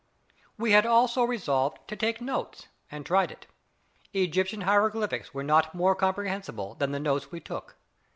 We 0.57 0.71
had 0.71 0.87
also 0.87 1.23
resolved 1.23 1.87
to 1.87 1.95
take 1.95 2.19
notes, 2.21 2.65
and 2.89 3.05
tried 3.05 3.29
it. 3.31 3.45
Egyptian 4.15 4.61
hieroglyphics 4.61 5.29
are 5.35 5.43
not 5.43 5.75
more 5.75 5.93
comprehensible 5.93 6.73
than 6.73 6.91
the 6.91 6.99
notes 6.99 7.31
we 7.31 7.39
took. 7.39 7.75